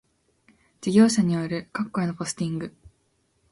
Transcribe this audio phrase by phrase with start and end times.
[0.81, 2.75] 事業者による各戸へのポスティング